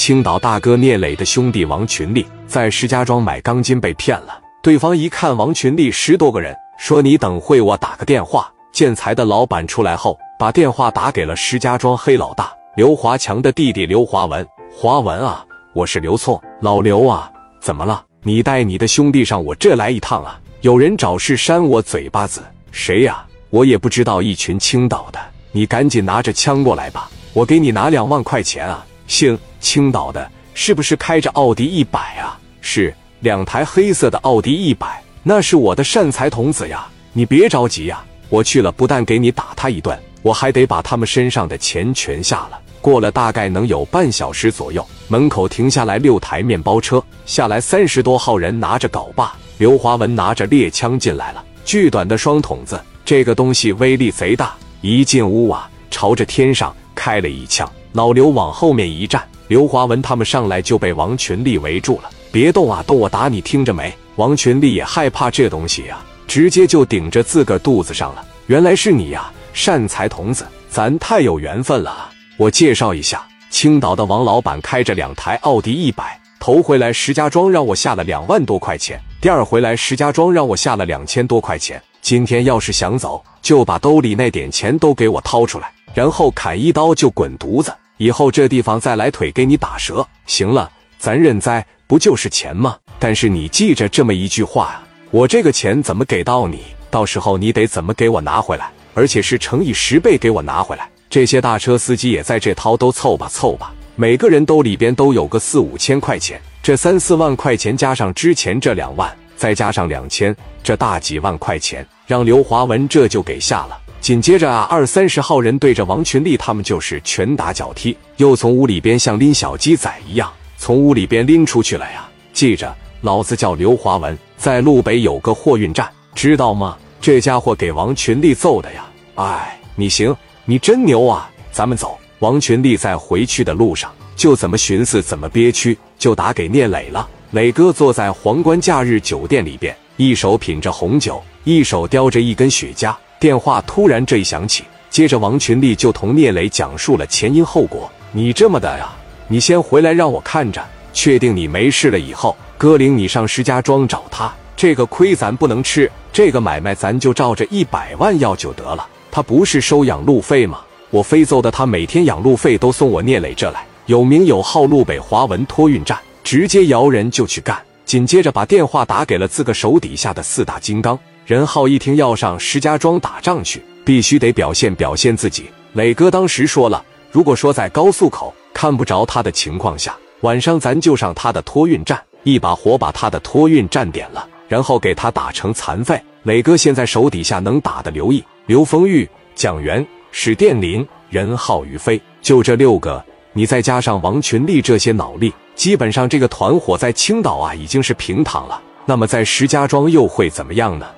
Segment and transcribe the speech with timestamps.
[0.00, 8.50] 青岛大哥聂磊的兄弟王群力在石家庄买钢筋被骗了，对方一看王群力十多个人，说你等会我打个电话。
[8.72, 14.44] 建材的老板出来后，把电话打给了石家庄黑老大刘华强的弟弟刘华文。
[14.74, 15.44] 华文啊，
[15.74, 17.30] 我是刘聪，老刘啊，
[17.60, 18.02] 怎么了？
[18.22, 20.40] 你带你的兄弟上我这来一趟啊？
[20.62, 22.42] 有人找事扇我嘴巴子，
[22.72, 23.22] 谁呀？
[23.50, 25.20] 我也不知道，一群青岛的，
[25.52, 28.86] 你赶紧拿着枪过来吧，我给你拿两万块钱啊！
[29.10, 32.38] 姓青岛的，是不是开着奥迪一百啊？
[32.60, 36.86] 是，两台黑色的奥迪一百，那是我的善财童子呀！
[37.12, 38.04] 你别着急呀。
[38.28, 42.60] 我去了，不但给你打他一顿，我还得把他们身上的钱全下了。
[42.80, 49.34] 过了大概能有半小时左右，门口停下来六台面包车，下来三十多号人，拿着镐把。
[49.58, 54.54] 刘华文拿着猎枪进来了，巨短的双筒子，这个东西威力贼大。
[54.80, 57.68] 一进屋啊，朝着天上开了一枪。
[57.92, 62.10] 老刘往后面一站，刘华文他们上来就被王群力围住了。
[62.30, 63.92] 别动啊，动我打你，听着没？
[64.14, 65.98] 王群力也害怕这东西呀。
[66.28, 68.24] 直接就顶着自个肚子上了。
[68.46, 72.08] 原来是你呀，善财童子，咱太有缘分了。
[72.36, 81.82] 我介绍一下，青岛的王老板开着两台奥迪一百，头回来石家庄让我下了两万多块钱，第二回来石家庄让我下了两千多块钱。
[82.00, 87.72] 今天要是想走，就把兜里那点钱都给我掏出来，然后砍一刀就滚犊子。
[87.96, 90.06] 以后这地方再来腿给你打折。
[90.26, 92.76] 行了，咱认栽，不就是钱吗？
[92.98, 94.82] 但是你记着这么一句话啊。
[95.10, 96.62] 我这个钱怎么给到你？
[96.90, 98.70] 到时候你得怎么给我拿回来？
[98.94, 100.88] 而且是乘以十倍给我拿回来。
[101.08, 106.40] 这些大车司机也在这掏，都凑吧凑吧，每个人兜里边都有个四五千块钱。
[106.62, 113.79] 这三四万块钱加上之前这两万，再加上两千，这大几万块钱让刘华文这就给下了。
[114.00, 122.08] 紧接着啊，二三十号人对着王群力他们就是拳打脚踢，又从屋里边像拎小鸡仔一样从屋里边拎出去了呀。
[122.32, 124.18] 记着，老子叫刘华文。
[124.38, 126.78] 在路北有个货运站，知道吗？
[126.98, 128.86] 这家伙给王群力揍的呀！
[129.16, 131.30] 哎，你行，你真牛啊！
[131.52, 131.98] 咱们走。
[132.20, 137.06] 王群力在回去的路上，就怎么寻思怎么憋屈，就打给聂磊了。
[137.32, 142.94] 磊哥坐在皇冠假日酒店里边，一手品着红酒，一手叼着一根雪茄。
[143.20, 147.92] 电话突然这一响起，接着王群力就同聂磊讲述了前因后果。
[148.12, 148.90] 你这么的呀？
[149.28, 152.34] 你先回来让我看着，确定你没事了以后。
[152.56, 158.88] 哥领你上石家庄找他，这个亏咱不能吃，这个买卖咱就照着一百万要就得了。
[159.10, 160.60] 他不是收养路费吗？
[160.88, 167.58] 我非揍的他每天养路费都送我聂磊这来，有名有号路北华文托运站，直接摇人就去干。
[167.84, 170.98] 紧接着把电话打给了自个手底下的四大金刚。
[171.30, 175.44] 任浩一听要上石家庄打仗去，必须得表现表现自己。
[175.74, 182.02] 磊哥当时说了，如果说在高速口看不着他的情况下，晚上咱就上他的托运站。
[182.24, 186.02] 一把火把他的托运站点了，然后给他打成残废。
[186.24, 193.00] 磊哥现在手底下能打的刘毅、刘丰玉、蒋元、史殿林、任浩、于飞，就这六个。
[193.34, 198.60] 你再加上王群力这些脑力，基本上这个团伙在青岛啊已经是平躺了。
[198.84, 200.88] 那么在石家庄又会怎么样呢？